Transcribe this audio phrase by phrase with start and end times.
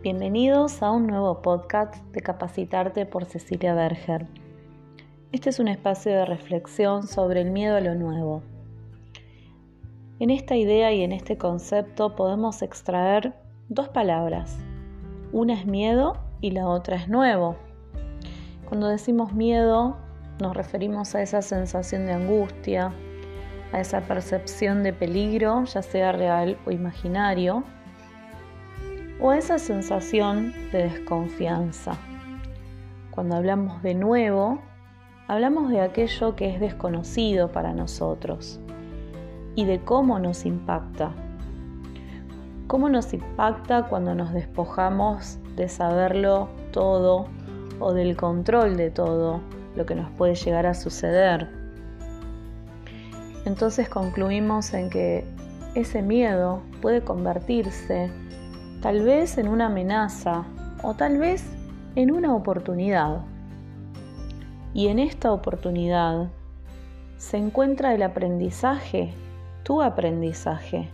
[0.00, 4.28] Bienvenidos a un nuevo podcast de Capacitarte por Cecilia Berger.
[5.32, 8.44] Este es un espacio de reflexión sobre el miedo a lo nuevo.
[10.20, 13.34] En esta idea y en este concepto podemos extraer
[13.68, 14.56] dos palabras.
[15.32, 17.56] Una es miedo y la otra es nuevo.
[18.68, 19.96] Cuando decimos miedo
[20.40, 22.92] nos referimos a esa sensación de angustia,
[23.72, 27.64] a esa percepción de peligro, ya sea real o imaginario,
[29.20, 31.92] o esa sensación de desconfianza.
[33.10, 34.60] Cuando hablamos de nuevo,
[35.26, 38.60] hablamos de aquello que es desconocido para nosotros
[39.56, 41.12] y de cómo nos impacta.
[42.68, 47.26] Cómo nos impacta cuando nos despojamos de saberlo todo
[47.80, 49.40] o del control de todo
[49.74, 51.48] lo que nos puede llegar a suceder.
[53.46, 55.24] Entonces concluimos en que
[55.74, 58.10] ese miedo puede convertirse
[58.80, 60.44] tal vez en una amenaza
[60.82, 61.44] o tal vez
[61.96, 63.22] en una oportunidad.
[64.72, 66.28] Y en esta oportunidad
[67.16, 69.12] se encuentra el aprendizaje,
[69.64, 70.88] tu aprendizaje.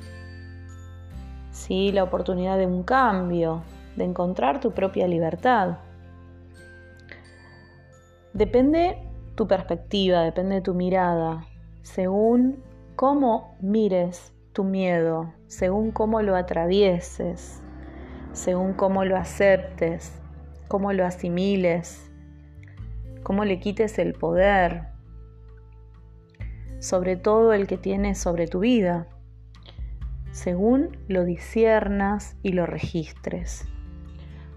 [1.50, 3.62] Sí, la oportunidad de un cambio,
[3.96, 5.76] de encontrar tu propia libertad.
[8.32, 8.98] Depende
[9.34, 11.46] tu perspectiva, depende de tu mirada,
[11.82, 12.62] según
[12.96, 17.63] cómo mires tu miedo, según cómo lo atravieses,
[18.34, 20.12] según cómo lo aceptes,
[20.66, 22.10] cómo lo asimiles,
[23.22, 24.88] cómo le quites el poder,
[26.80, 29.06] sobre todo el que tienes sobre tu vida,
[30.32, 33.68] según lo disiernas y lo registres.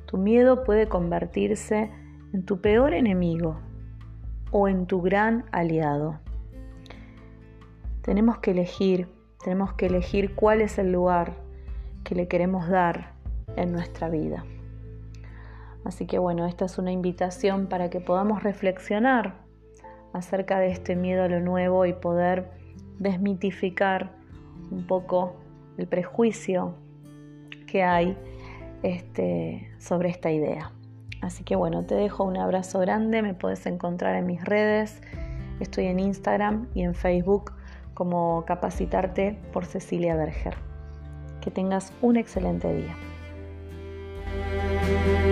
[0.07, 1.91] Tu miedo puede convertirse
[2.33, 3.59] en tu peor enemigo
[4.49, 6.19] o en tu gran aliado.
[8.01, 9.07] Tenemos que elegir,
[9.43, 11.35] tenemos que elegir cuál es el lugar
[12.03, 13.16] que le queremos dar
[13.57, 14.45] en nuestra vida.
[15.83, 19.35] Así que bueno, esta es una invitación para que podamos reflexionar
[20.13, 22.51] acerca de este miedo a lo nuevo y poder
[22.99, 24.11] desmitificar
[24.71, 25.35] un poco
[25.77, 26.75] el prejuicio
[27.67, 28.17] que hay
[28.83, 30.71] este, sobre esta idea.
[31.21, 35.01] Así que bueno, te dejo un abrazo grande, me puedes encontrar en mis redes,
[35.59, 37.53] estoy en Instagram y en Facebook
[37.93, 40.55] como Capacitarte por Cecilia Berger.
[41.41, 42.95] Que tengas un excelente día.
[44.87, 45.26] Thank you.